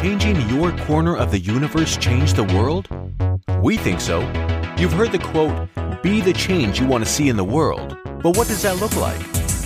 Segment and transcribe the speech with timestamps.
[0.00, 2.88] changing your corner of the universe change the world?
[3.62, 4.20] We think so.
[4.78, 5.68] You've heard the quote,
[6.02, 7.98] be the change you want to see in the world.
[8.22, 9.20] But what does that look like?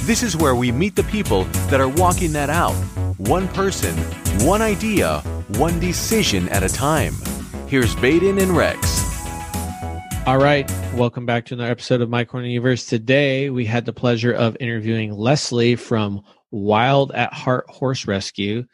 [0.07, 2.75] This is where we meet the people that are walking that out.
[3.17, 3.95] One person,
[4.45, 5.21] one idea,
[5.51, 7.15] one decision at a time.
[7.69, 9.05] Here's Vaden and Rex.
[10.27, 12.87] All right, welcome back to another episode of My Corner Universe.
[12.87, 18.65] Today, we had the pleasure of interviewing Leslie from Wild at Heart Horse Rescue.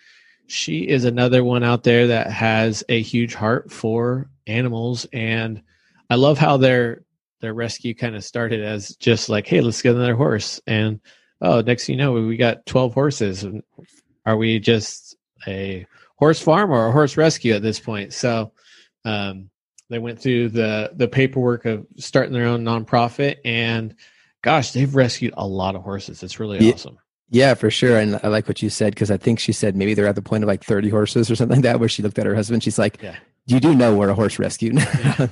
[0.50, 5.62] She is another one out there that has a huge heart for animals, and
[6.10, 7.02] I love how their
[7.41, 11.00] their rescue kind of started as just like, "Hey, let's get another horse," and
[11.41, 13.46] oh, next thing you know, we got twelve horses.
[14.27, 15.86] Are we just a
[16.16, 18.12] horse farm or a horse rescue at this point?
[18.12, 18.52] So.
[19.05, 19.48] Um,
[19.88, 23.94] they went through the the paperwork of starting their own nonprofit, and
[24.42, 26.22] gosh, they've rescued a lot of horses.
[26.22, 26.75] It's really Yeah.
[26.75, 26.98] awesome.
[27.31, 27.97] Yeah, for sure.
[27.98, 30.23] And I like what you said because I think she said maybe they're at the
[30.23, 32.62] point of like 30 horses or something like that, where she looked at her husband.
[32.62, 33.17] She's like, Yeah.
[33.47, 34.87] You do know we're a horse rescue now.
[35.19, 35.28] Yeah.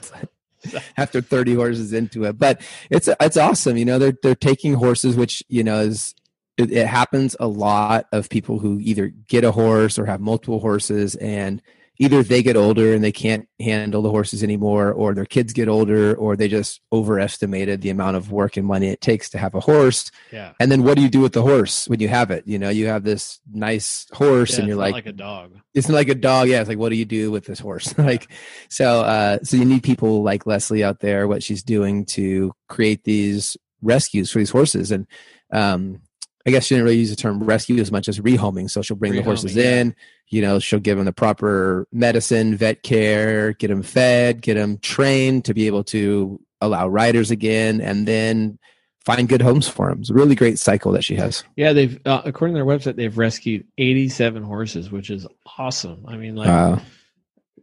[0.96, 2.38] After 30 horses into it.
[2.38, 3.76] But it's it's awesome.
[3.76, 6.14] You know, they're they're taking horses, which, you know, is
[6.56, 10.58] it, it happens a lot of people who either get a horse or have multiple
[10.58, 11.62] horses and
[12.00, 15.68] either they get older and they can't handle the horses anymore or their kids get
[15.68, 19.54] older or they just overestimated the amount of work and money it takes to have
[19.54, 22.30] a horse Yeah, and then what do you do with the horse when you have
[22.30, 22.46] it?
[22.46, 25.56] You know, you have this nice horse Yeah, and you're like, like a dog.
[25.74, 26.48] it's not like a dog.
[26.48, 26.60] Yeah.
[26.60, 27.96] It's like, what do you do with this horse?
[27.98, 28.30] like,
[28.68, 33.04] so, uh, so you need people like Leslie out there, what she's doing to create
[33.04, 34.92] these rescues for these horses.
[34.92, 35.06] And,
[35.52, 36.02] um,
[36.46, 38.70] I guess she didn't really use the term rescue as much as rehoming.
[38.70, 39.56] So she'll bring the horses Rehoming,
[39.88, 39.92] yeah.
[40.30, 44.78] You know, she'll give them the proper medicine, vet care, get them fed, get them
[44.78, 48.58] trained to be able to allow riders again, and then
[49.04, 50.00] find good homes for them.
[50.00, 51.44] It's a really great cycle that she has.
[51.56, 56.04] Yeah, they've uh, according to their website, they've rescued 87 horses, which is awesome.
[56.06, 56.78] I mean, like Uh,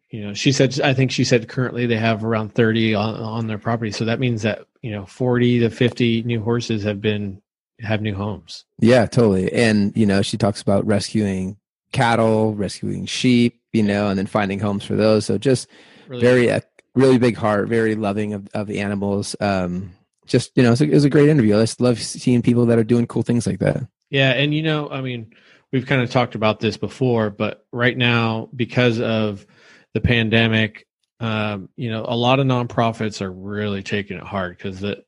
[0.10, 3.48] you know, she said, I think she said currently they have around 30 on, on
[3.48, 7.42] their property, so that means that you know 40 to 50 new horses have been
[7.82, 8.66] have new homes.
[8.80, 9.52] Yeah, totally.
[9.52, 11.58] And you know, she talks about rescuing
[11.92, 15.26] cattle, rescuing sheep, you know, and then finding homes for those.
[15.26, 15.68] So just
[16.08, 16.60] Really very, uh,
[16.94, 19.36] really big heart, very loving of, of the animals.
[19.40, 19.94] Um,
[20.26, 21.58] just you know, a, it was a great interview.
[21.58, 23.88] I just love seeing people that are doing cool things like that.
[24.10, 25.34] Yeah, and you know, I mean,
[25.72, 29.46] we've kind of talked about this before, but right now, because of
[29.94, 30.88] the pandemic,
[31.20, 35.04] um, you know, a lot of nonprofits are really taking it hard because the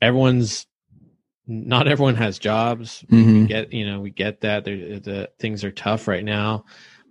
[0.00, 0.66] everyone's
[1.48, 3.04] not everyone has jobs.
[3.10, 3.42] Mhm.
[3.42, 6.64] We get you know we get that They're, the things are tough right now,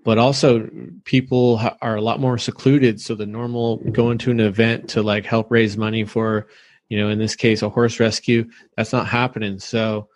[0.06, 0.70] but also
[1.04, 3.02] people ha- are a lot more secluded.
[3.02, 6.48] So the normal going to an event to like help raise money for,
[6.88, 8.48] you know, in this case a horse rescue,
[8.78, 9.60] that's not happening.
[9.60, 10.08] So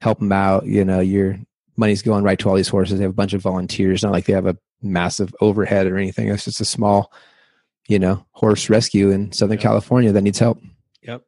[0.00, 0.66] help them out.
[0.66, 1.38] You know, your
[1.76, 2.98] money's going right to all these horses.
[2.98, 6.28] They have a bunch of volunteers, not like they have a massive overhead or anything.
[6.28, 7.12] It's just a small,
[7.88, 9.62] you know, horse rescue in Southern Yeah.
[9.62, 10.60] California that needs help.
[11.02, 11.22] yep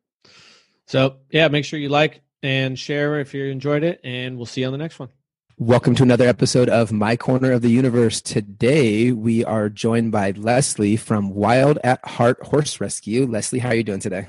[0.86, 4.60] so yeah make sure you like and share if you enjoyed it and we'll see
[4.60, 5.08] you on the next one
[5.56, 8.20] Welcome to another episode of My Corner of the Universe.
[8.20, 13.24] Today we are joined by Leslie from Wild at Heart Horse Rescue.
[13.24, 14.26] Leslie, how are you doing today?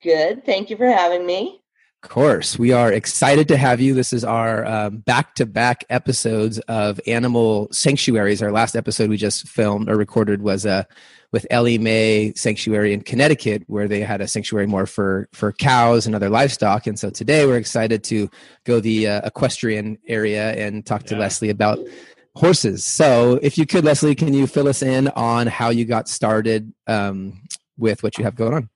[0.00, 0.46] Good.
[0.46, 1.60] Thank you for having me.
[2.04, 3.92] Of course, we are excited to have you.
[3.92, 8.40] This is our um, back-to-back episodes of Animal Sanctuaries.
[8.40, 10.84] Our last episode we just filmed or recorded was uh,
[11.32, 16.06] with Ellie Mae Sanctuary in Connecticut, where they had a sanctuary more for for cows
[16.06, 16.86] and other livestock.
[16.86, 18.30] And so today we're excited to
[18.62, 21.22] go the uh, equestrian area and talk to Yeah.
[21.22, 21.80] Leslie about
[22.36, 22.84] horses.
[22.84, 26.72] So, if you could, Leslie, can you fill us in on how you got started
[26.86, 27.42] um,
[27.76, 28.70] with what you have going on?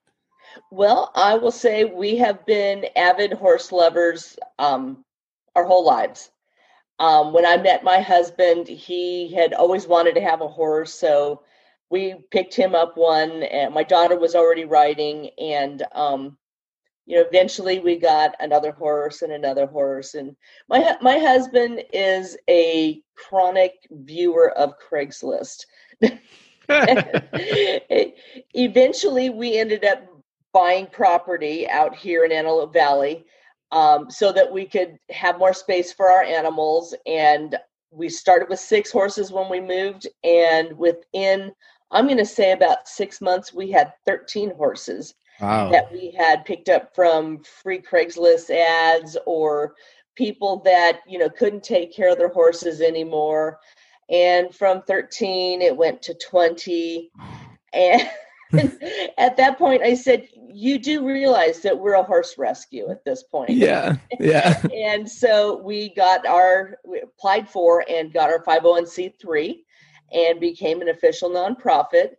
[0.70, 5.04] Well, I will say we have been avid horse lovers um,
[5.54, 6.31] our whole lives.
[6.99, 11.43] Um, when I met my husband, he had always wanted to have a horse, so
[11.90, 13.43] we picked him up one.
[13.44, 16.37] And my daughter was already riding, and um,
[17.06, 20.14] you know, eventually we got another horse and another horse.
[20.14, 20.37] And
[20.69, 25.66] my my husband is a chronic viewer of Craigslist.
[28.55, 30.02] Eventually, we ended up
[30.52, 33.25] buying property out here in Antelope Valley.
[33.72, 36.94] um, so that we could have more space for our animals.
[37.06, 37.56] And
[37.90, 41.52] we started with six horses when we moved, and within
[41.90, 45.70] I'm going to say about six months, we had 13 horses Wow.
[45.70, 49.75] that we had picked up from free Craigslist ads or
[50.16, 53.58] people that you know couldn't take care of their horses anymore.
[54.10, 57.10] And from 13, it went to 20,
[57.72, 58.02] and
[59.19, 63.22] at that point, I said, "You do realize that we're a horse rescue at this
[63.22, 63.96] point." Yeah.
[64.20, 64.60] Yeah.
[64.75, 69.56] and so we got our we applied for and got our 501c3
[70.12, 72.10] and became an official nonprofit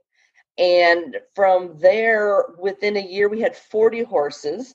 [0.58, 4.74] and from there within a year we had 40 horses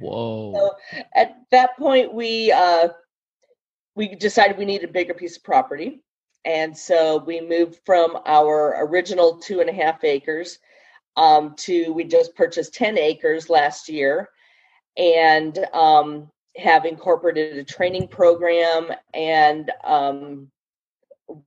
[0.00, 0.54] Whoa.
[0.54, 2.88] so at that point we uh
[3.96, 6.02] we decided we needed a bigger piece of property
[6.44, 10.58] and so we moved from our original two and a half acres
[11.18, 14.30] um, to we just purchased 10 acres last year
[14.96, 20.48] and um, have incorporated a training program and um,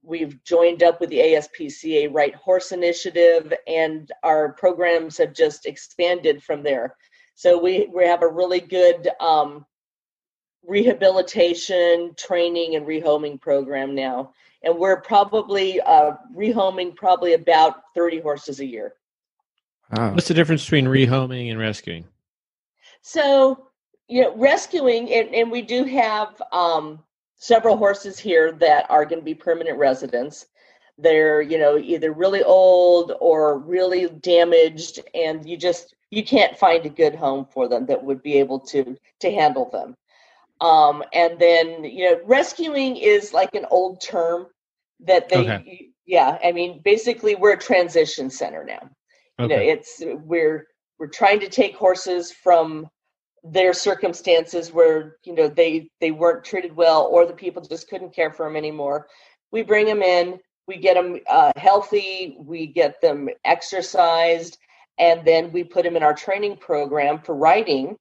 [0.03, 6.43] we've joined up with the ASPCA Right Horse Initiative and our programs have just expanded
[6.43, 6.95] from there.
[7.33, 9.65] So we, we have a really good um,
[10.67, 14.33] rehabilitation, training, and rehoming program now.
[14.63, 18.93] And we're probably uh, rehoming probably about 30 horses a year.
[19.91, 20.13] Wow.
[20.13, 22.05] What's the difference between rehoming and rescuing?
[23.01, 23.67] So,
[24.07, 26.99] you know, rescuing, and, and we do have um,
[27.35, 30.45] several horses here that are going to be permanent residents.
[30.97, 36.85] They're, you know, either really old or really damaged, and you just you can't find
[36.85, 39.95] a good home for them that would be able to to handle them.
[40.61, 44.47] Um, and then, you know, rescuing is like an old term
[44.99, 45.89] that they, Okay.
[46.05, 46.37] yeah.
[46.43, 48.89] I mean, basically, we're a transition center now
[49.41, 50.67] you know it's we're
[50.99, 52.87] we're trying to take horses from
[53.43, 58.13] their circumstances where you know they they weren't treated well or the people just couldn't
[58.13, 59.07] care for them anymore
[59.51, 64.57] we bring them in we get them uh, healthy we get them exercised
[64.99, 67.97] and then we put them in our training program for riding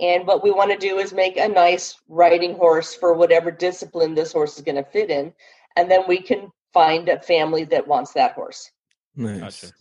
[0.00, 4.14] and what we want to do is make a nice riding horse for whatever discipline
[4.14, 5.32] this horse is going to fit in
[5.76, 8.70] and then we can find a family that wants that horse
[9.14, 9.40] Nice.
[9.40, 9.74] Gotcha.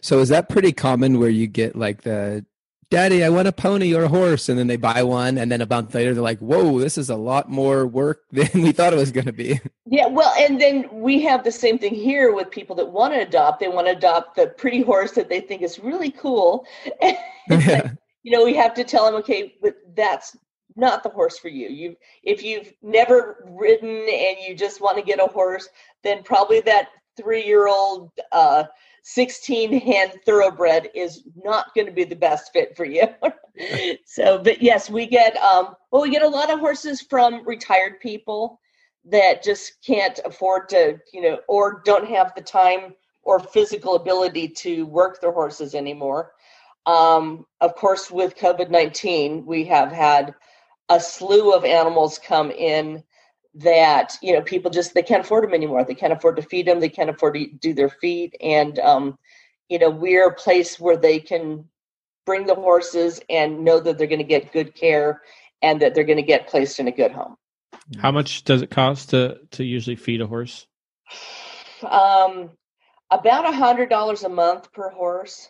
[0.00, 2.44] So is that pretty common where you get like the
[2.90, 5.62] daddy, I want a pony or a horse, and then they buy one, and then
[5.62, 8.92] a month later they're like, Whoa, this is a lot more work than we thought
[8.92, 9.60] it was gonna be.
[9.86, 13.20] Yeah, well, and then we have the same thing here with people that want to
[13.20, 13.60] adopt.
[13.60, 16.66] They want to adopt the pretty horse that they think is really cool.
[17.48, 17.92] It's like,
[18.22, 20.36] you know, we have to tell them, okay, but that's
[20.76, 21.68] not the horse for you.
[21.68, 25.68] You, if you've never ridden and you just want to get a horse,
[26.04, 28.64] then probably that three-year-old, uh,
[29.02, 33.08] 16 hand thoroughbred is not going to be the best fit for you.
[34.06, 38.00] so, but yes, we get, um, well, we get a lot of horses from retired
[38.00, 38.60] people
[39.04, 42.94] that just can't afford to, you know, or don't have the time
[43.24, 46.32] or physical ability to work their horses anymore.
[46.86, 50.34] Um, of course, with COVID 19, we have had
[50.88, 53.02] a slew of animals come in
[53.54, 56.66] that you know people just they can't afford them anymore they can't afford to feed
[56.66, 59.18] them they can't afford to do their feed and um
[59.68, 61.64] you know we're a place where they can
[62.26, 65.22] bring the horses and know that they're going to get good care
[65.62, 67.36] and that they're going to get placed in a good home
[67.98, 70.66] How much does it cost to to usually feed a horse?
[71.88, 72.50] um
[73.10, 75.48] about a hundred dollars a month per horse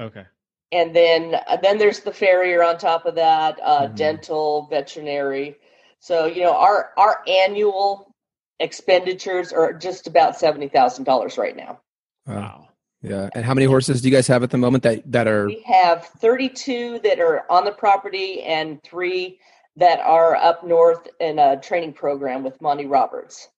[0.00, 0.26] Okay.
[0.72, 3.88] and then uh, then there's the farrier on top of that uh, Mhm.
[3.88, 5.56] dental veterinary
[6.00, 8.12] so you know our our annual
[8.58, 11.80] expenditures are just about $70000 right now
[12.26, 12.34] Wow.
[12.34, 12.66] Wow.
[13.02, 13.30] Yeah.
[13.34, 15.62] And how many horses do you guys have at the moment that that are we
[15.62, 19.38] have 32 that are on the property and three
[19.76, 23.48] that are up north in a training program with monty roberts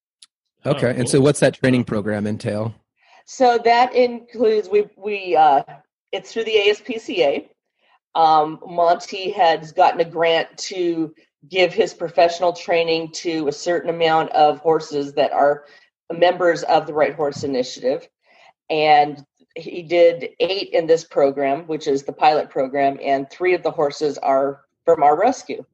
[0.64, 0.88] okay?
[0.88, 2.72] Oh, And so what's that training program entail?
[3.24, 5.62] So that includes we we uh,
[6.12, 7.48] it's through the ASPCA.
[8.14, 11.14] Um, Monty has gotten a grant to
[11.48, 15.64] give his professional training to a certain amount of horses that are
[16.12, 18.08] members of the Right Horse Initiative,
[18.70, 19.24] and
[19.56, 23.70] he did eight in this program, which is the pilot program, and three of the
[23.70, 25.64] horses are from our rescue.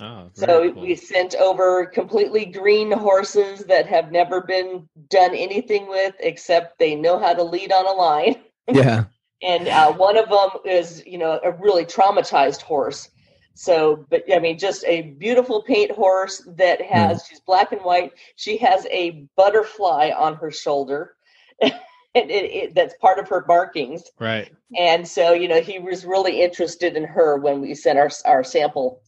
[0.00, 0.82] Oh, So cool.
[0.82, 6.96] we sent over completely green horses that have never been done anything with except they
[6.96, 8.36] know how to lead on a line.
[8.72, 9.04] Yeah.
[9.42, 13.10] And uh, one of them is, you know, a really traumatized horse.
[13.54, 18.12] So, but I mean, just a beautiful paint horse that has, she's black and white.
[18.36, 21.14] She has a butterfly on her shoulder.
[21.62, 21.72] and
[22.14, 24.02] it, it, that's part of her markings.
[24.18, 24.52] right.
[24.76, 28.42] And so, you know, he was really interested in her when we sent our, our
[28.42, 29.00] sample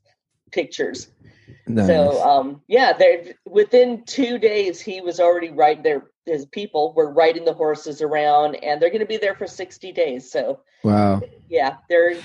[0.53, 1.09] pictures.
[1.67, 1.87] Nice.
[1.89, 6.11] So um, yeah, there within two days he was already riding there.
[6.25, 9.93] His people were riding the horses around, and they're going to be there for sixty
[9.93, 10.31] days.
[10.31, 11.21] So wow.
[11.49, 12.17] yeah, they're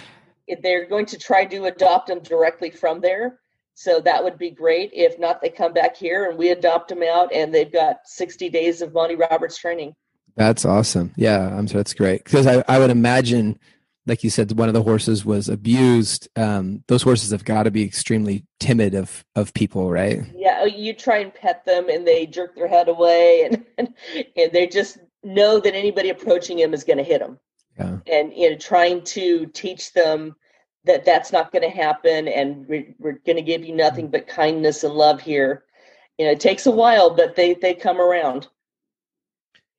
[0.62, 3.39] they're going to try to adopt them directly from there.
[3.74, 4.91] So that would be great.
[4.93, 8.50] If not, they come back here and we adopt them out, and they've got sixty
[8.50, 9.96] days of Monty Roberts training.
[10.36, 11.13] That's awesome.
[11.15, 13.60] Yeah, I'm sure that's great because I, I would imagine,
[14.05, 16.27] like you said, one of the horses was abused.
[16.36, 20.22] Um, those horses have got to be extremely timid of of people, right?
[20.36, 23.43] Yeah, oh, you try and pet them, and they jerk their head away,
[23.77, 23.93] and
[24.36, 27.39] and they just know that anybody approaching them is going to hit them.
[27.77, 27.98] Yeah.
[28.12, 30.36] And you know, trying to teach them
[30.85, 34.27] that that's not going to happen, and we're, we're going to give you nothing but
[34.27, 35.63] kindness and love here.
[36.17, 38.47] You know, it takes a while, but they they come around.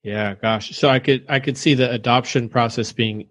[0.03, 0.75] Yeah, gosh.
[0.75, 3.27] So I could I could see the adoption process being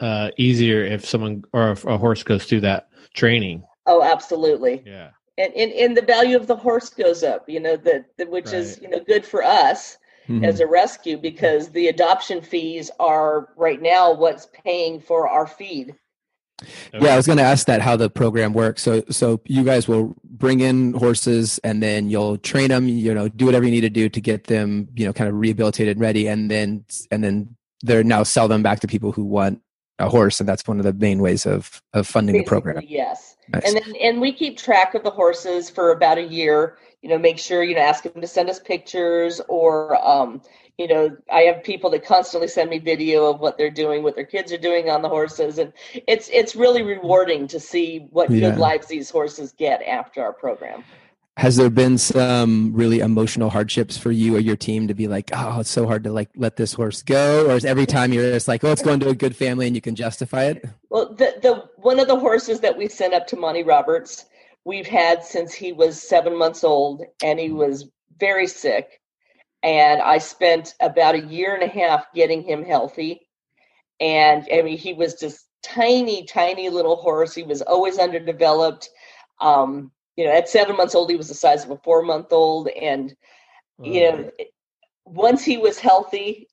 [0.00, 3.64] uh, easier if someone or if a horse goes through that training.
[3.86, 4.82] Oh, absolutely.
[4.86, 5.10] Yeah.
[5.38, 7.48] And and, and the value of the horse goes up.
[7.48, 10.46] You know that which is you know good for us Mhm.
[10.46, 15.94] as a rescue because the adoption fees are right now what's paying for our feed.
[16.92, 18.82] Yeah, I was going to ask that how the program works.
[18.82, 22.88] So, so you guys will bring in horses, and then you'll train them.
[22.88, 25.36] You know, do whatever you need to do to get them, you know, kind of
[25.36, 29.24] rehabilitated, and ready, and then and then they're now sell them back to people who
[29.24, 29.60] want
[29.98, 32.82] a horse, and that's one of the main ways of of funding the program.
[32.86, 33.36] Yes.
[33.52, 33.64] Nice.
[33.66, 36.78] And then and we keep track of the horses for about a year.
[37.02, 40.40] You know, make sure you know ask them to send us pictures or um,
[40.78, 44.16] you know, I have people that constantly send me video of what they're doing, what
[44.16, 45.72] their kids are doing on the horses, and
[46.08, 48.50] it's it's really rewarding to see what Yeah.
[48.50, 50.82] good lives these horses get after our program.
[51.36, 55.30] Has there been some really emotional hardships for you or your team to be like,
[55.32, 58.32] oh, it's so hard to like let this horse go, or is every time you're
[58.32, 60.64] just like, oh, it's going to a good family and you can justify it?
[60.90, 64.26] Well, the the one of the horses that we sent up to Monty Roberts,
[64.64, 67.88] we've had since he was seven months old, and he was
[68.18, 69.00] very sick.
[69.64, 73.28] And I spent about a year and a half getting him healthy.
[74.00, 77.34] And I mean, he was just tiny, tiny little horse.
[77.34, 78.90] He was always underdeveloped.
[79.40, 82.32] Um, you know, at seven months old, he was the size of a four month
[82.32, 83.14] old, and
[83.82, 84.30] you know
[85.06, 86.48] once he was healthy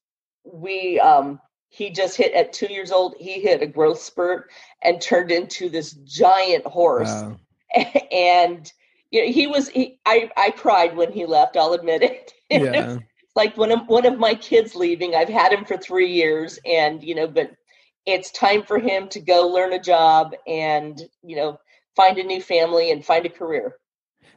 [0.46, 1.40] we um
[1.70, 4.50] he just hit at two years old he hit a growth spurt
[4.84, 7.38] and turned into this giant horse Wow.
[8.12, 8.72] and
[9.12, 12.98] you know, he was he, i i cried when he left i'll admit it Yeah.
[13.36, 17.04] like one of one of my kids leaving i've had him for three years and
[17.04, 17.52] you know but
[18.06, 21.58] it's time for him to go learn a job and you know
[21.96, 23.76] find a new family and find a career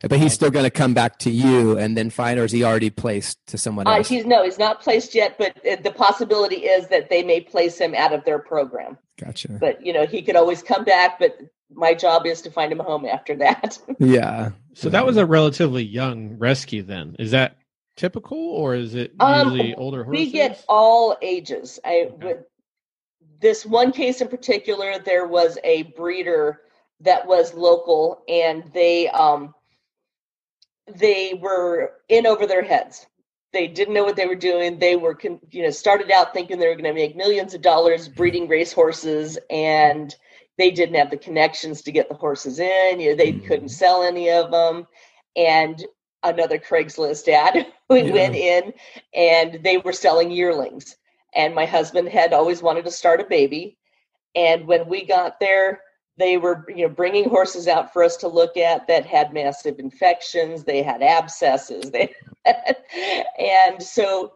[0.02, 2.62] But he's still going to come back to you and then find, or is he
[2.64, 4.08] already placed to someone Uh, else?
[4.08, 7.78] he's no, he's not placed yet, but uh, the possibility is that they may place
[7.78, 8.98] him out of their program.
[9.24, 9.48] gotcha.
[9.64, 11.18] But you know, he could always come back.
[11.18, 11.32] But
[11.74, 13.78] my job is to find him a home after that.
[13.98, 14.52] Yeah.
[14.74, 17.16] So that was a relatively young rescue then.
[17.18, 17.58] Is that
[17.96, 20.28] typical or is it Um, usually older horses?
[20.28, 21.80] we get all ages.
[21.84, 22.26] I Okay.
[22.26, 22.38] with
[23.40, 26.60] this one case in particular, there was a breeder
[27.00, 29.54] that was local, and they um
[31.00, 33.06] they were in over their heads.
[33.52, 34.78] They didn't know what they were doing.
[34.78, 35.18] They were,
[35.50, 38.72] you know, started out thinking they were going to make millions of dollars breeding race
[38.72, 40.14] horses, and
[40.58, 43.00] they didn't have the connections to get the horses in.
[43.00, 43.46] You know, they Mhm.
[43.46, 44.86] couldn't sell any of them,
[45.36, 45.84] and
[46.22, 48.12] another Craigslist ad we Yeah.
[48.12, 48.72] went in,
[49.14, 50.96] and they were selling yearlings.
[51.34, 53.78] And my husband had always wanted to start a baby,
[54.34, 55.80] and when we got there,
[56.18, 59.78] they were you know bringing horses out for us to look at that had massive
[59.78, 62.14] infections they had abscesses they
[63.38, 64.34] and so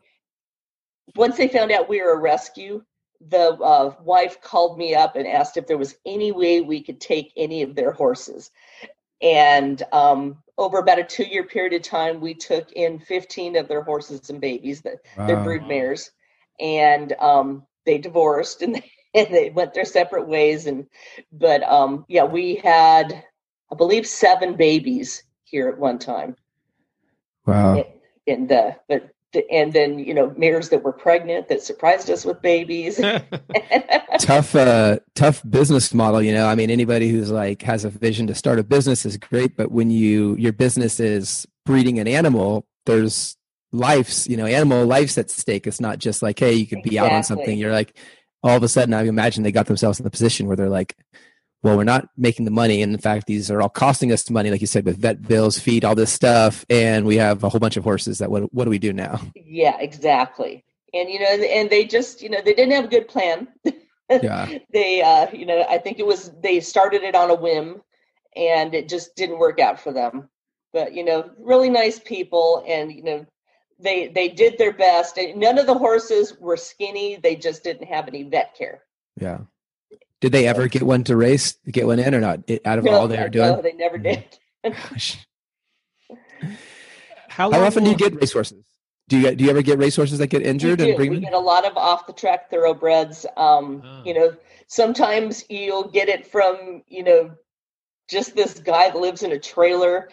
[1.17, 2.83] once they found out we were a rescue
[3.21, 7.01] the uh, wife called me up and asked if there was any way we could
[7.01, 8.51] take any of their horses
[9.21, 13.67] and um, over about a two year period of time we took in 15 of
[13.69, 15.45] their horses and babies that they're Wow.
[15.45, 16.11] brood mares
[16.61, 20.87] and um, they divorced and they, and they went their separate ways and
[21.33, 23.25] but um yeah we had
[23.73, 26.37] i believe seven babies here at one time
[27.47, 27.83] Wow.
[28.27, 29.11] and the, but
[29.51, 32.97] and then you know mares that were pregnant that surprised us with babies.
[34.21, 36.47] Tough uh tough business model you know.
[36.47, 39.71] I mean anybody who's like has a vision to start a business is great but
[39.71, 43.37] when you your business is breeding an animal there's
[43.71, 45.67] lives you know animal lives at stake.
[45.67, 47.59] It's not just like hey you could be out on something.
[47.59, 47.97] You're like
[48.43, 50.97] all of a sudden i imagine they got themselves in the position where they're like
[51.63, 54.51] well we're not making the money and in fact these are all costing us money
[54.51, 57.61] like you said with vet bills feed all this stuff and we have a whole
[57.61, 61.27] bunch of horses that what, what do we do now yeah exactly and you know
[61.27, 63.49] and they just you know they didn't have a good plan
[64.23, 67.81] yeah they uh you know i think it was they started it on a whim
[68.39, 70.29] and it just didn't work out for them.
[70.73, 73.27] But you know, really nice people, and you know,
[73.79, 75.19] they they did their best.
[75.19, 78.83] And none of the horses were skinny; they just didn't have any vet care.
[79.21, 79.39] Yeah.
[80.21, 82.41] Did they ever get one to race, get one in or not?
[82.65, 84.25] Out of No, all they were doing, no, they never did.
[84.65, 85.19] Gosh.
[87.29, 88.65] How, How often do you get racehorses?
[89.09, 91.25] Do you do you ever get racehorses that get injured we and bring we them?
[91.25, 93.25] get a lot of off the track thoroughbreds.
[93.37, 94.03] Um, Oh.
[94.05, 97.31] You know, sometimes you'll get it from you know
[98.09, 100.09] just this guy that lives in a trailer,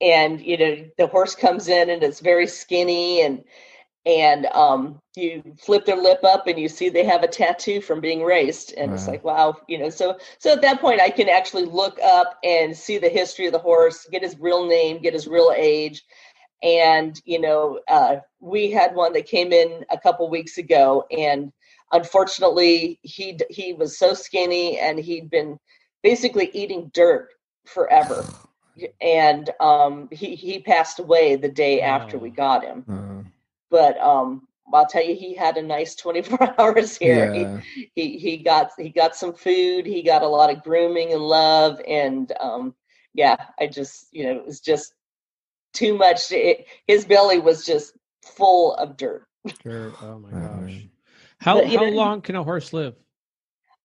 [0.00, 3.44] and you know the horse comes in and it's very skinny and
[4.06, 8.00] and um, you flip their lip up and you see they have a tattoo from
[8.00, 11.28] being raced and it's like wow you know so so at that point i can
[11.28, 15.12] actually look up and see the history of the horse get his real name get
[15.14, 16.02] his real age
[16.62, 21.52] and you know uh, we had one that came in a couple weeks ago and
[21.92, 25.58] unfortunately he he was so skinny and he'd been
[26.02, 27.28] basically eating dirt
[27.66, 28.24] forever.
[29.00, 32.32] And um, he he passed away the day after we Oh.
[32.32, 32.84] got him.
[32.90, 33.13] Uh,
[33.74, 37.30] but um I'll tell you, he had a nice 24 hours here.
[37.32, 37.60] yeah.
[37.74, 39.86] He, he he got he got some food.
[39.86, 42.74] He got a lot of grooming and love, and um,
[43.14, 44.94] yeah, I just you know it was just
[45.72, 46.32] too much.
[46.32, 49.26] It, his belly was just full of dirt.
[49.62, 49.94] Dirt.
[50.02, 50.88] Oh my gosh.
[51.38, 52.94] How But, how know- long can a horse live?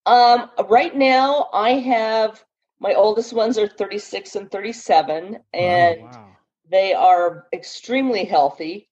[0.06, 2.44] Um, right now, I have
[2.80, 6.38] my oldest ones are 36 and 37, and Oh, wow.
[6.72, 8.89] they are extremely healthy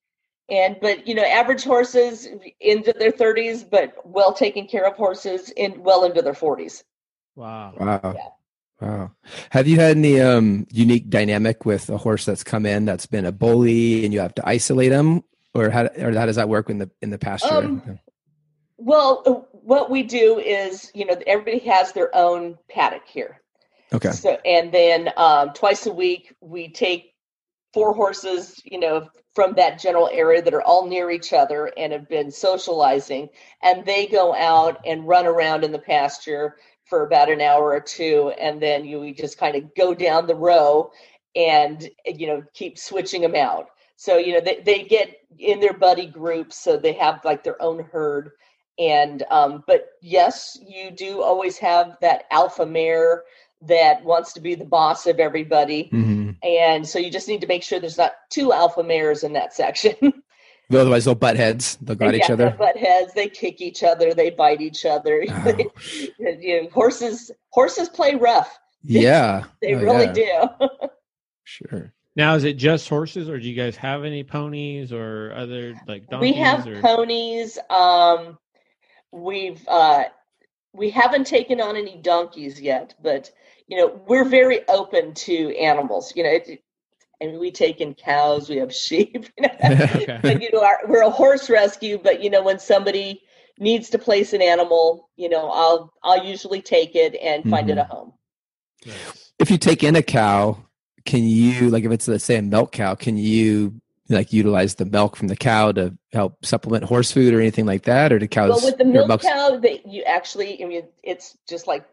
[0.50, 2.28] and but you know average horses
[2.60, 6.82] into their 30s but well taken care of horses in well into their 40s
[7.38, 7.72] Wow.
[7.78, 8.00] Wow.
[8.02, 8.28] Yeah.
[8.80, 9.12] Wow.
[9.50, 13.26] Have you had any um, unique dynamic with a horse that's come in that's been
[13.26, 15.22] a bully and you have to isolate him,
[15.54, 17.54] or how or how does that work in the in the pasture?
[17.54, 17.98] Um,
[18.76, 23.40] well uh, what we do is you know everybody has their own paddock here
[23.92, 24.12] okay.
[24.12, 27.07] so and then um, twice a week we take
[27.72, 31.92] four horses you know from that general area that are all near each other and
[31.92, 33.28] have been socializing.
[33.62, 37.78] And they go out and run around in the pasture for about an hour or
[37.80, 38.32] two.
[38.40, 40.90] And then you just kind of go down the row
[41.36, 43.68] and you know keep switching them out.
[43.94, 47.62] So you know they, they get in their buddy groups so they have like their
[47.62, 48.32] own herd.
[48.76, 53.22] And um, but yes you do always have that alpha mare
[53.62, 57.48] that wants to be the boss of everybody hmm and so you just need to
[57.48, 59.94] make sure there's not two alpha mares in that section
[60.72, 61.78] Otherwise, they'll butt heads.
[61.80, 62.44] They'll go at each other.
[62.44, 65.72] they butt heads they kick each other they bite each other Oh,
[66.18, 69.44] you know, horses horses play rough yeah.
[69.62, 70.12] they Oh, really yeah.
[70.14, 70.48] do
[71.44, 71.92] Sure.
[72.16, 76.08] Now is it just horses or do you guys have any ponies or other like
[76.08, 76.20] donkeys?
[76.20, 78.38] we have or ponies um
[79.12, 80.04] we've uh
[80.78, 83.30] we haven't taken on any donkeys yet but
[83.66, 86.62] you know we're very open to animals you know it,
[87.20, 90.20] and we take in cows we have sheep you know Okay.
[90.22, 93.20] but you know our, we're a horse rescue but you know when somebody
[93.58, 97.76] needs to place an animal you know i'll i'll usually take it and find it
[97.76, 97.80] mm-hmm.
[97.80, 98.12] a home
[98.86, 99.32] Nice.
[99.38, 100.58] If you take in a cow,
[101.04, 104.84] can you like if it's let's say a milk cow, can you like utilize the
[104.84, 108.26] milk from the cow to help supplement horse food or anything like that, or do
[108.28, 108.48] cows?
[108.50, 111.86] well with the milk milk's- cow that you actually i mean it's just like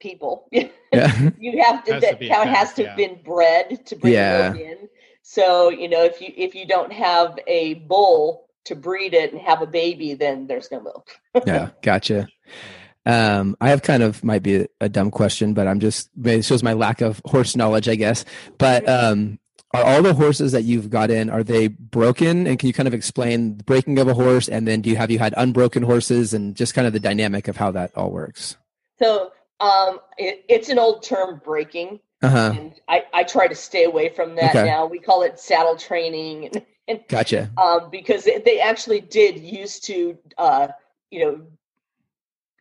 [0.00, 0.68] people Yeah.
[1.38, 2.88] you have to Has to that cow cow, has to yeah.
[2.88, 4.50] have been bred to bring Yeah.
[4.50, 4.88] milk in
[5.22, 9.40] so you know if you if you don't have a bull to breed it and
[9.42, 11.10] have a baby then there's no milk
[11.46, 12.26] yeah, gotcha.
[13.06, 16.44] Um, I have kind of might be a, a dumb question, but I'm just it
[16.44, 18.26] shows my lack of horse knowledge, I guess.
[18.58, 19.38] But um,
[19.72, 22.46] are all the horses that you've got in are they broken?
[22.46, 24.96] And can you kind of explain the breaking of a horse, and then do you
[24.96, 28.10] have you had unbroken horses, and just kind of the dynamic of how that all
[28.10, 28.56] works?
[28.98, 32.52] so um it, it's an old term breaking Uh huh.
[32.56, 34.64] and I, I try to stay away from that Okay.
[34.64, 37.50] now we call it saddle training and, and Gotcha.
[37.62, 40.68] um, because they, they actually did used to uh,
[41.10, 41.40] you know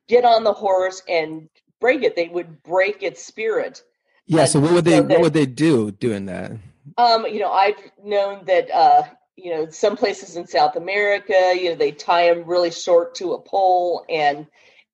[0.07, 1.49] get on the horse and
[1.81, 3.83] break it they would break its spirit
[4.27, 4.45] Yeah.
[4.45, 6.51] So what would they So what would they do doing that?
[6.97, 9.03] Um, you know, I've known that uh,
[9.35, 13.33] you know, some places in South America, you know, they tie them really short to
[13.33, 14.47] a pole and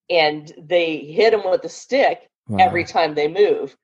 [0.09, 2.59] and they hit them with a stick Wow.
[2.59, 3.75] every time they move.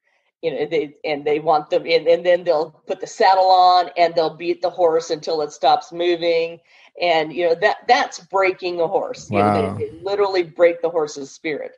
[0.41, 3.89] You know, they and they want them in and then they'll put the saddle on
[3.97, 6.59] and they'll beat the horse until it stops moving.
[7.01, 9.29] And you know, that that's breaking a horse.
[9.31, 11.73] You know, they, they literally break the horse's spirit.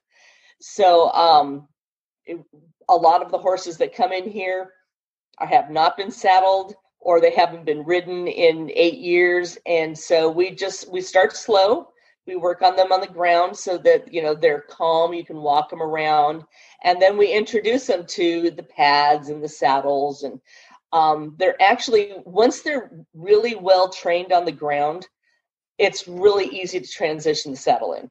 [0.60, 1.68] So um
[2.26, 2.44] it-
[2.90, 4.72] a lot of the horses that come in here
[5.40, 9.58] have not been saddled or they haven't been ridden in eight years.
[9.66, 11.90] And so we just we start slow.
[12.26, 15.14] We work on them on the ground so that you know they're calm.
[15.14, 16.44] You can walk them around.
[16.84, 20.24] And then we introduce them to the pads and the saddles.
[20.24, 20.40] And
[20.94, 25.08] um, they're actually once they're really well trained on the ground
[25.78, 28.10] it's really easy to transition the saddle in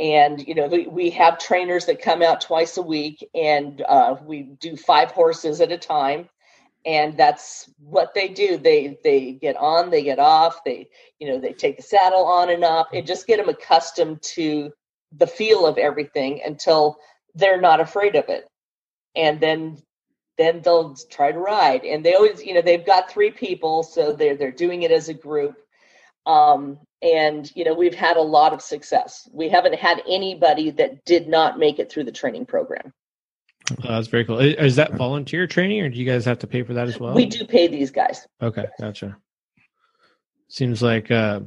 [0.00, 4.42] and you know we, have trainers that come out twice a week and uh, we
[4.42, 6.28] do five horses at a time.
[6.84, 8.56] And that's what they do.
[8.56, 10.88] They they get on they get off they
[11.20, 12.88] you know they take the saddle on and off.
[12.92, 14.72] And just get them accustomed to
[15.16, 16.98] the feel of everything until
[17.34, 18.48] they're not afraid of it.
[19.14, 19.78] And then
[20.38, 21.84] then they'll try to ride.
[21.84, 25.08] And they always you know they've got three people so they're they're doing it as
[25.08, 25.54] a group.
[26.26, 31.04] Um and you know we've had a lot of success we haven't had anybody that
[31.04, 32.92] did not make it through the training program
[33.70, 34.40] Oh, that's very cool.
[34.40, 37.14] Is, that volunteer training, or do you guys have to pay for that as well?
[37.14, 39.16] we do pay these guys Okay, gotcha.
[40.48, 41.40] Seems like uh,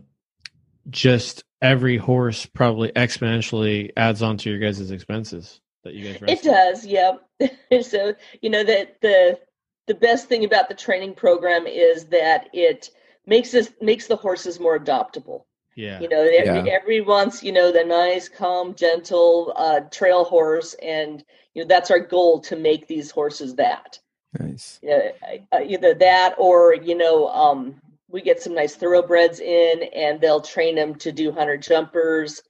[0.90, 6.22] just every horse probably exponentially adds on to your guys' expenses that you guys.
[6.28, 7.18] It does, yeah.
[7.82, 9.40] so you know that the
[9.88, 12.90] the best thing about the training program is that it
[13.26, 15.44] makes this makes the horses more adoptable.
[15.76, 16.00] Yeah.
[16.00, 16.76] You know, every, Yeah.
[16.76, 21.92] every wants you know the nice, calm, gentle uh, trail horse, and you know that's
[21.92, 24.00] our goal to make these horses that.
[24.40, 24.80] Nice.
[24.82, 30.22] You know, either that or you know um, we get some nice thoroughbreds in, and
[30.22, 32.42] they'll train them to do hunter jumpers,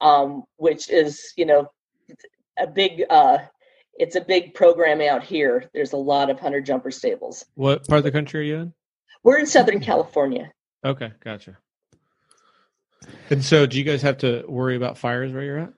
[0.00, 1.70] um, which is you know
[2.58, 3.04] a big.
[3.08, 3.38] Uh,
[3.98, 5.70] it's a big program out here.
[5.72, 7.46] There's a lot of hunter jumper stables.
[7.54, 8.74] What part of the country are you in?
[9.26, 10.52] We're in Southern California.
[10.84, 11.58] Okay, gotcha.
[13.28, 15.72] And so, do you guys have to worry about fires where you're at?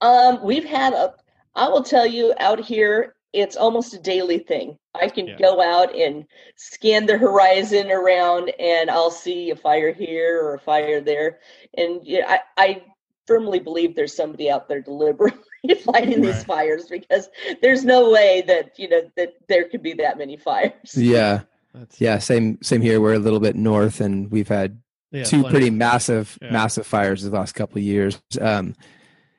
[0.00, 1.12] Um, we've had a.
[1.54, 4.78] I will tell you, out here, it's almost a daily thing.
[4.98, 5.36] I can Yeah.
[5.36, 6.24] go out and
[6.56, 11.40] scan the horizon around, and I'll see a fire here or a fire there.
[11.76, 12.82] And yeah, I, I
[13.26, 15.42] firmly believe there's somebody out there deliberately
[15.84, 17.28] fighting these fires because
[17.60, 20.94] there's no way that you know that there could be that many fires.
[20.96, 21.42] Yeah.
[21.76, 22.18] That's, Yeah.
[22.18, 22.58] Same.
[22.62, 23.00] Same here.
[23.00, 24.80] We're a little bit north, and we've had
[25.12, 25.50] yeah, two plenty.
[25.50, 26.50] pretty massive, Yeah.
[26.52, 28.20] massive fires the last couple of years.
[28.40, 28.74] Um,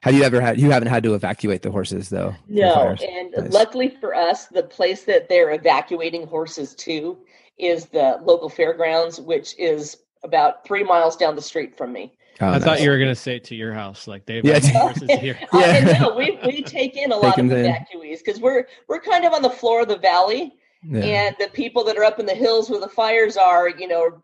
[0.03, 0.59] have you ever had?
[0.59, 2.31] You haven't had to evacuate the horses though.
[2.31, 3.51] for No, and Nice.
[3.51, 7.17] luckily for us, the place that they're evacuating horses to
[7.57, 12.13] is the local fairgrounds, which is about three miles down the street from me.
[12.39, 12.63] Oh, I nice.
[12.63, 14.59] thought you were gonna say to your house, like they've Yeah.
[14.73, 15.37] horses here.
[15.51, 15.99] Uh, and Yeah.
[15.99, 17.65] no, we, we take in a lot Take of 'em in.
[17.73, 20.53] evacuees because we're we're kind of on the floor of the valley,
[20.89, 21.03] Yeah.
[21.03, 24.23] and the people that are up in the hills where the fires are, you know,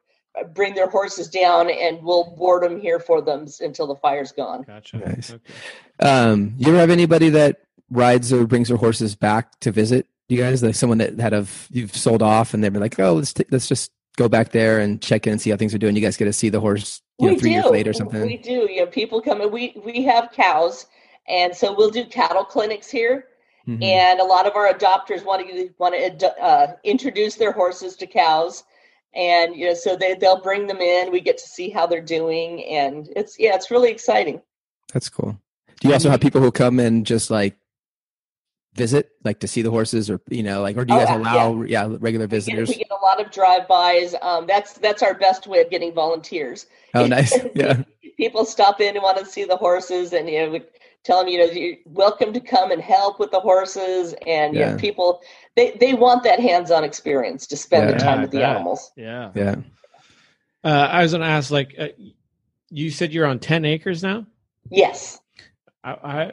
[0.54, 4.64] bring their horses down, and we'll board them here for them until the fire's gone.
[4.64, 4.98] Gotcha.
[4.98, 5.32] Nice.
[5.32, 5.54] Okay.
[6.00, 10.38] Um, you ever have anybody that rides or brings their horses back to visit you
[10.38, 10.64] guys?
[10.64, 13.46] Like someone that had of you've sold off and they've been like, oh, let's t-
[13.52, 15.96] let's just go back there and check in and see how things are doing.
[15.96, 17.56] You guys get to see the horse, you know, three do.
[17.56, 18.22] years later or something.
[18.22, 18.68] We do.
[18.72, 20.88] You know, people come and we we have cows,
[21.28, 23.28] and so we'll do cattle clinics here.
[23.68, 23.82] Mhm.
[23.82, 28.06] and a lot of our adopters want to want to uh, introduce their horses to
[28.06, 28.64] cows
[29.16, 32.02] and you know so they they'll bring them in we get to see how they're
[32.02, 34.42] doing and it's yeah it's really exciting
[34.94, 35.40] That's cool.
[35.80, 37.56] Do you also have people who come and just like
[38.76, 41.16] visit, like to see the horses, or you know, like, or do you Oh, guys
[41.16, 42.70] allow, yeah, regular we get, visitors?
[42.70, 46.66] we get a lot of drive-bys um, that's that's our best way of getting volunteers
[46.96, 47.34] Oh, nice.
[47.56, 47.84] Yeah,
[48.18, 50.60] people stop in and want to see the horses and you know
[51.04, 54.60] tell them you know you're welcome to come and help with the horses and you
[54.60, 54.68] Yeah.
[54.68, 55.22] know people
[55.56, 58.44] they they want that hands-on experience to spend Yeah, the time I with the bet.
[58.44, 59.34] animals Yeah.
[59.36, 59.56] yeah.
[60.64, 61.90] Uh, I was gonna ask, like, uh,
[62.70, 64.28] you said you're on ten acres now.
[64.72, 65.20] yes
[65.84, 66.32] I, I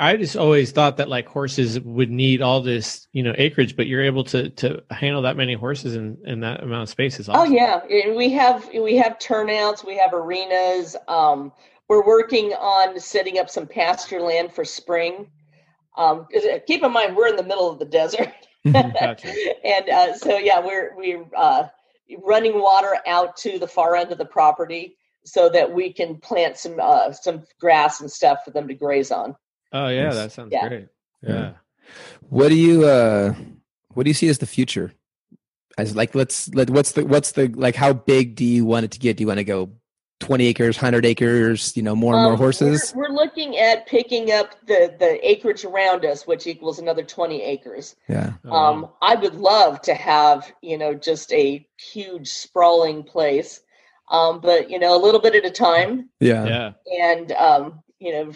[0.00, 3.86] I just always thought that like horses would need all this, you know, acreage, but
[3.88, 7.20] you're able to to handle that many horses in in that amount of space.
[7.20, 10.96] Is Oh yeah, and we have we have turnouts, we have arenas.
[11.08, 11.52] Um,
[11.88, 15.30] we're working on setting up some pasture land for spring.
[15.96, 18.32] Um, 'cause, uh, keep in mind we're in the middle of the desert,
[18.66, 19.32] Gotcha.
[19.64, 21.68] and uh, so yeah, we're we're uh,
[22.22, 26.56] running water out to the far end of the property so that we can plant
[26.56, 29.34] some uh, some grass and stuff for them to graze on.
[29.72, 30.68] Oh yeah, that sounds Yeah.
[30.68, 30.88] great.
[31.22, 31.34] Yeah.
[31.34, 31.52] Yeah.
[32.28, 33.34] What do you uh
[33.94, 34.92] what do you see as the future?
[35.78, 38.90] As like let's let what's the what's the like how big do you want it
[38.92, 39.16] to get?
[39.16, 39.70] Do you want to go
[40.26, 42.92] 20 acres, 100 acres, you know, more and more Um, horses?
[42.94, 47.42] We're, we're looking at picking up the the acreage around us, which equals another twenty
[47.42, 47.94] acres.
[48.08, 48.32] Yeah.
[48.44, 48.50] Oh.
[48.56, 53.60] Um, I would love to have, you know, just a huge sprawling place.
[54.10, 56.44] Um, but you know, a little bit at a time Yeah.
[56.46, 56.72] yeah.
[57.10, 58.32] and um, you know,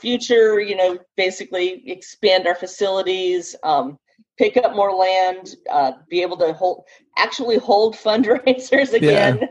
[0.00, 3.98] future, you know, basically expand our facilities, um,
[4.38, 6.84] pick up more land, uh, be able to hold
[7.16, 9.48] actually hold fundraisers again.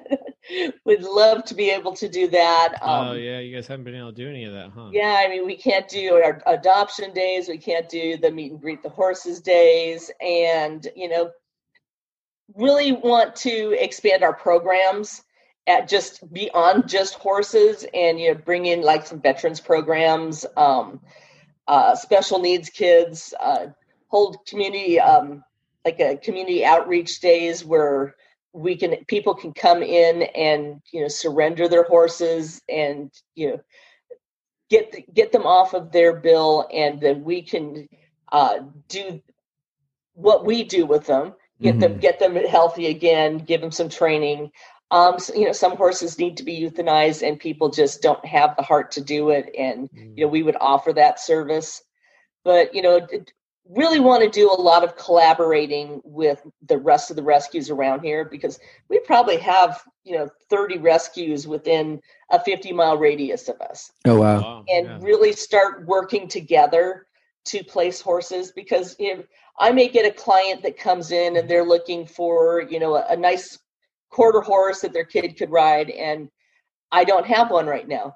[0.86, 2.76] would love to be able to do that.
[2.82, 4.90] Um, oh yeah, you guys haven't been able to do any of that, huh?
[4.92, 7.48] Yeah, I mean, we can't do our adoption days.
[7.48, 11.32] We can't do the meet and greet the horses days, and you know,
[12.56, 15.24] really want to expand our programs
[15.68, 21.00] at just beyond just horses, and you know, bring in like some veterans programs, um,
[21.68, 23.68] uh, special needs kids, uh,
[24.08, 25.44] hold community um,
[25.86, 28.16] like a community outreach days where
[28.54, 33.60] we can people can come in and you know surrender their horses and you know
[34.70, 37.88] get get them off of their bill and then we can
[38.32, 39.22] uh, do
[40.14, 41.80] what we do with them get mm-hmm.
[41.80, 44.52] them get them healthy again give them some training
[44.92, 48.56] um, so, you know some horses need to be euthanized and people just don't have
[48.58, 50.18] the heart to do it and mm-hmm.
[50.18, 51.82] you know we would offer that service
[52.44, 53.08] but you know
[53.69, 58.02] really want to do a lot of collaborating with the rest of the rescues around
[58.02, 63.60] here because we probably have you know 30 rescues within a 50 mile radius of
[63.62, 63.91] us.
[64.06, 64.65] Oh wow.
[64.67, 65.00] And yeah.
[65.02, 67.06] really start working together
[67.45, 69.24] to place horses because you know
[69.60, 73.06] i may get a client that comes in and they're looking for you know a,
[73.10, 73.58] a nice
[74.12, 76.30] quarter horse that their kid could ride and
[76.91, 78.15] i don't have one right now.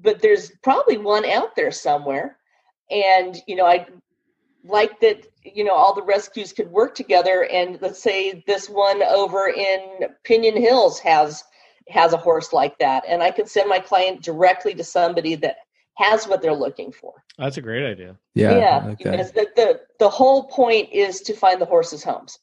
[0.00, 2.38] But there's probably one out there somewhere.
[2.90, 3.86] And you know i
[4.68, 9.02] like that you know all the rescues could work together and let's say this one
[9.02, 11.42] over in Piñon Hills has
[11.88, 15.56] has a horse like that and I can send my client directly to somebody that
[15.98, 17.12] has what they're looking for.
[17.38, 18.16] That's a great idea.
[18.34, 18.56] Yeah.
[18.56, 18.86] Yeah.
[18.90, 19.10] Okay.
[19.10, 22.38] Because the, the the whole point is to find the horses homes.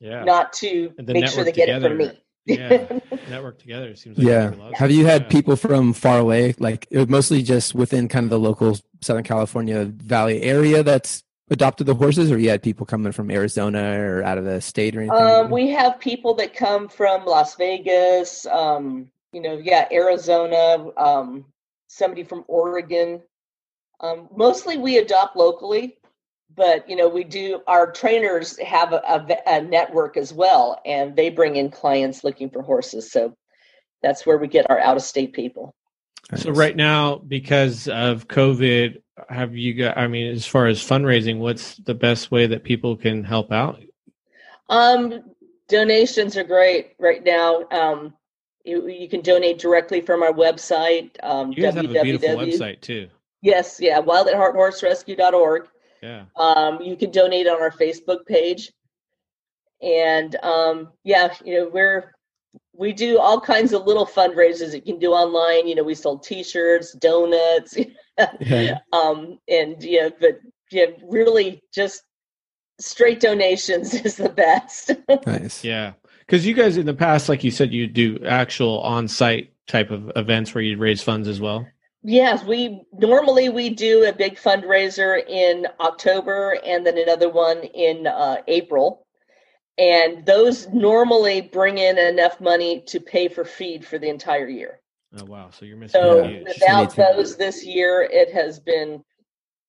[0.00, 0.24] Yeah.
[0.24, 1.80] Not to make sure they together.
[1.80, 2.22] get it from me.
[2.46, 2.98] yeah,
[3.30, 4.52] network together seems like yeah.
[4.74, 5.28] Have you had yeah.
[5.28, 10.42] people from far away, like mostly just within kind of the local Southern California Valley
[10.42, 14.44] area that's adopted the horses, or you had people coming from Arizona or out of
[14.44, 15.18] the state or anything?
[15.18, 18.46] Um, we have people that come from Las Vegas.
[18.46, 20.88] Um, you know, yeah, Arizona.
[20.96, 21.44] Um,
[21.88, 23.20] somebody from Oregon.
[24.00, 25.98] Um, mostly we adopt locally,
[26.56, 27.60] but you know we do.
[27.66, 32.48] Our trainers have a, a, a network as well, and they bring in clients looking
[32.48, 33.10] for horses.
[33.12, 33.34] So
[34.02, 35.74] that's where we get our out of state people.
[36.36, 39.98] So right now, because of COVID, have you got?
[39.98, 43.80] I mean, as far as fundraising, what's the best way that people can help out?
[44.68, 45.22] Um,
[45.68, 47.64] donations are great right now.
[47.70, 48.14] Um,
[48.64, 51.10] you, you can donate directly from our website.
[51.22, 53.08] Um, you guys have a beautiful website too.
[53.42, 55.68] Yes, yeah, wild at heart horse rescue.org.
[56.02, 56.24] Yeah.
[56.36, 58.72] Um, you can donate on our Facebook page.
[59.82, 62.12] And um, yeah, you know, we're
[62.74, 65.68] we do all kinds of little fundraisers you can do online.
[65.68, 67.76] You know, we sold T-shirts, donuts,
[68.40, 68.78] yeah.
[68.92, 72.02] um, and yeah, but yeah, really just
[72.78, 74.92] straight donations is the best.
[75.26, 75.64] nice.
[75.64, 79.90] Yeah, because you guys in the past, like you said, you do actual on-site type
[79.90, 81.66] of events where you raise funds as well.
[82.02, 88.06] Yes, we normally we do a big fundraiser in October and then another one in
[88.06, 89.06] uh, April
[89.80, 94.79] and those normally bring in enough money to pay for feed for the entire year.
[95.18, 95.50] Oh wow!
[95.50, 96.00] So you're missing.
[96.00, 99.02] So without those this year, it has been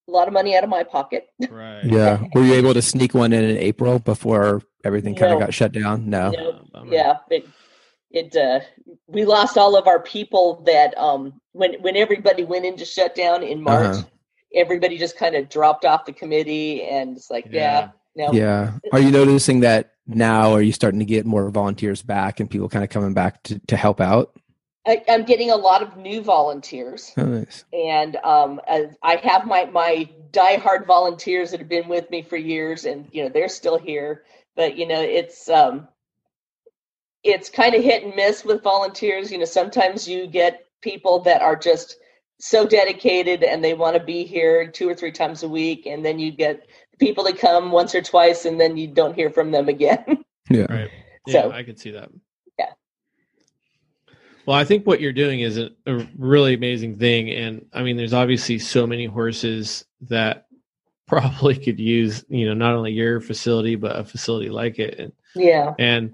[0.08, 1.28] a lot of money out of my pocket.
[1.50, 1.84] Right.
[1.84, 2.22] Yeah.
[2.36, 5.38] Were you able to sneak one in in April before everything kind no.
[5.38, 6.10] of got shut down?
[6.10, 6.32] No.
[6.32, 6.62] no.
[6.76, 7.18] Oh, yeah.
[7.30, 7.48] It,
[8.12, 8.60] it uh,
[9.08, 13.62] we lost all of our people that um when when everybody went into shutdown in
[13.62, 14.04] March, uh-huh.
[14.54, 17.80] everybody just kind of dropped off the committee, and it's like, yeah.
[17.80, 18.32] yeah no.
[18.34, 18.74] Yeah.
[18.92, 22.68] Are you noticing that now are you starting to get more volunteers back and people
[22.70, 24.38] kind of coming back to, to help out
[24.88, 27.66] I, am getting a lot of new volunteers oh, nice.
[27.72, 28.60] and um,
[29.04, 33.24] i have my my diehard volunteers that have been with me for years and you
[33.24, 34.24] know they're still here
[34.56, 35.88] but you know it's um,
[37.24, 41.42] it's kind of hit and miss with volunteers you know sometimes you get people that
[41.42, 41.98] are just
[42.42, 46.04] so dedicated and they want to be here two or three times a week and
[46.04, 46.68] then you get
[47.00, 50.24] people that come once or twice and then you don't hear from them again.
[50.50, 50.66] yeah.
[50.70, 50.90] Right.
[51.28, 52.10] Yeah, so I could see that.
[54.42, 54.52] Yeah.
[54.52, 57.30] Well, I think what you're doing is a, a, really amazing thing.
[57.30, 60.48] And I mean, there's obviously so many horses that
[61.08, 65.00] probably could use, you know, not only your facility, but a facility like it.
[65.00, 65.74] And, yeah.
[65.78, 66.14] And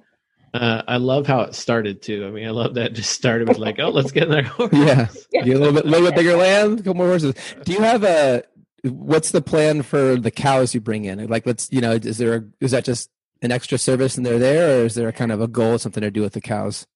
[0.53, 2.25] uh, I love how it started too.
[2.25, 4.51] I mean, I love that just started with like, oh, let's get in there.
[4.71, 5.07] yeah.
[5.31, 5.43] yeah.
[5.43, 7.35] a little bit, little bit bigger land, a couple more horses.
[7.63, 8.43] Do you have a,
[8.83, 11.27] what's the plan for the cows you bring in?
[11.27, 13.09] Like, let's you know, is there a, is that just
[13.41, 16.01] an extra service and they're there, or is there a kind of a goal, something
[16.01, 16.87] to do with the cows?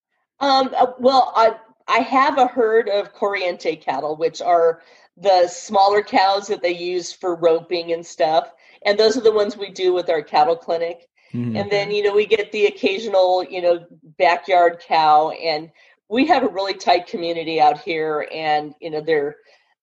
[0.41, 1.55] Um, uh, well, I
[1.87, 4.81] I have a herd of Corriente cattle, which are
[5.17, 8.51] the smaller cows that they use for roping and stuff,
[8.85, 11.07] and those are the ones we do with our cattle clinic.
[11.33, 11.55] Mm-hmm.
[11.55, 13.85] And then you know we get the occasional you know
[14.17, 15.71] backyard cow, and
[16.09, 19.37] we have a really tight community out here, and you know they're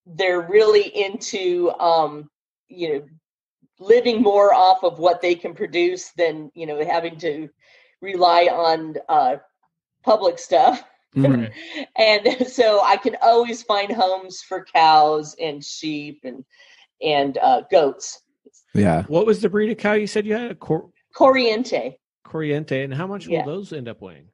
[0.06, 2.28] they're really into um,
[2.68, 3.04] you know
[3.78, 7.48] living more off of what they can produce than you know having to
[8.00, 9.36] rely on uh,
[10.04, 10.82] public stuff.
[11.16, 11.50] Mhm.
[11.96, 16.44] and so I can always find homes for cows and sheep and
[17.02, 18.20] and uh, goats.
[18.74, 19.04] Yeah.
[19.04, 20.58] What was the breed of cow you said you had?
[20.58, 21.94] Cor- Corriente.
[22.26, 23.44] Corriente, and how much Yeah.
[23.46, 24.28] will those end up weighing?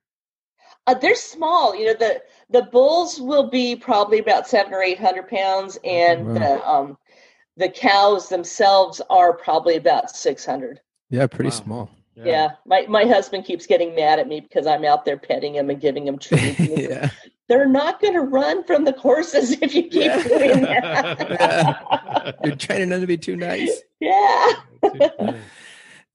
[0.87, 1.75] Uh, they're small.
[1.75, 6.27] You know the the bulls will be probably about seven or eight hundred pounds, and
[6.27, 6.35] Wow.
[6.35, 6.99] the um
[7.57, 10.81] the cows themselves are probably about six hundred.
[11.11, 11.27] Yeah.
[11.29, 11.63] Pretty Wow.
[11.65, 11.91] small.
[12.17, 12.53] Yeah.
[12.67, 15.81] my my husband keeps getting mad at me because I'm out there petting him and
[15.81, 16.59] giving him treats.
[16.61, 17.11] Yeah.
[17.47, 20.23] They're not going to run from the horses if you keep Yeah.
[20.23, 21.19] doing that.
[21.31, 22.33] Yeah.
[22.45, 23.83] You're training them to be too nice.
[24.01, 24.53] yeah.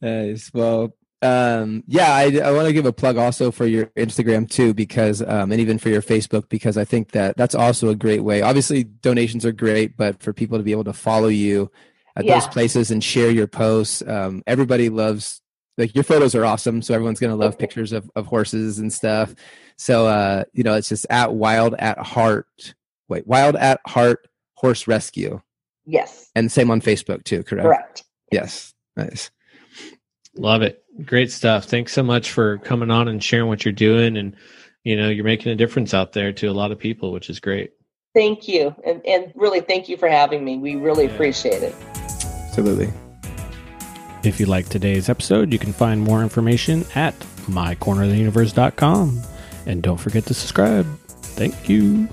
[0.01, 0.51] Nice.
[0.53, 4.73] Well, um, yeah, I, I want to give a plug also for your Instagram too,
[4.73, 8.21] because, um, and even for your Facebook, because I think that that's also a great
[8.23, 8.41] way.
[8.41, 11.69] Obviously, donations are great, but for people to be able to follow you
[12.15, 15.41] at those places and share your posts, um, everybody loves.
[15.79, 19.33] Like your photos are awesome, so everyone's gonna love pictures of, of horses and stuff.
[19.77, 22.75] So uh, you know, it's just at Wild at Heart.
[23.07, 25.41] Wait, Wild at Heart Horse Rescue,
[25.85, 26.29] Yes.
[26.35, 27.41] and same on Facebook too.
[27.43, 27.65] Correct.
[27.65, 28.03] Correct.
[28.31, 28.73] Yes.
[28.95, 29.31] Nice.
[30.35, 30.83] Love it.
[31.05, 31.65] Great stuff.
[31.65, 34.15] Thanks so much for coming on and sharing what you're doing.
[34.17, 34.35] And,
[34.83, 37.39] you know, you're making a difference out there to a lot of people, which is
[37.39, 37.71] great.
[38.13, 38.75] Thank you.
[38.85, 40.57] And, and really, thank you for having me.
[40.57, 41.11] We really Yeah.
[41.11, 41.75] appreciate it.
[42.47, 42.91] Absolutely.
[44.21, 49.21] If you liked today's episode, you can find more information at mycorneroftheuniverse.com.
[49.65, 50.85] And don't forget to subscribe.
[51.07, 52.09] Thank you.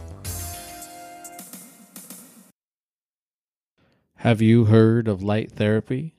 [4.14, 6.14] Have you heard of light therapy?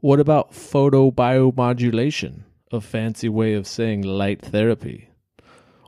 [0.00, 2.42] What about photobiomodulation,
[2.72, 5.10] a fancy way of saying light therapy?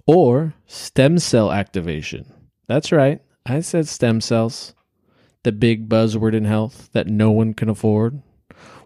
[0.07, 2.33] Or stem cell activation?
[2.69, 4.75] That's right, I said stem cells.
[5.43, 8.23] The big buzzword in health that no one can afford.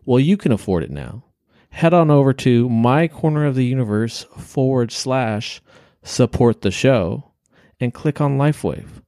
[0.05, 1.25] Well, you can afford it now.
[1.71, 5.62] Head on over to my corner of the universe forward slash
[6.03, 7.33] support the show
[7.81, 9.03] and click on LifeWave.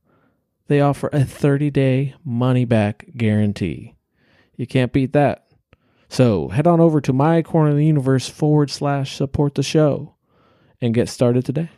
[0.68, 3.94] They offer a 30 day money back guarantee.
[4.56, 5.46] You can't beat that.
[6.08, 10.14] So head on over to my corner of the universe forward slash support the show
[10.80, 11.70] and get started today.